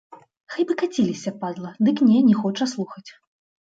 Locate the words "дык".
1.85-2.05